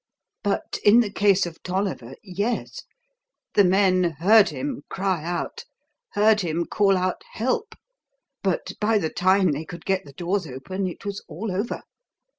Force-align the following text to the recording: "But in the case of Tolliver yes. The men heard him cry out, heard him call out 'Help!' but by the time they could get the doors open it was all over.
"But 0.41 0.79
in 0.83 1.01
the 1.01 1.11
case 1.11 1.45
of 1.45 1.61
Tolliver 1.61 2.15
yes. 2.23 2.81
The 3.53 3.63
men 3.63 4.03
heard 4.17 4.49
him 4.49 4.81
cry 4.89 5.23
out, 5.23 5.65
heard 6.13 6.41
him 6.41 6.65
call 6.65 6.97
out 6.97 7.23
'Help!' 7.33 7.75
but 8.41 8.73
by 8.79 8.97
the 8.97 9.11
time 9.11 9.51
they 9.51 9.63
could 9.63 9.85
get 9.85 10.03
the 10.05 10.13
doors 10.13 10.47
open 10.47 10.87
it 10.87 11.05
was 11.05 11.23
all 11.27 11.51
over. 11.51 11.83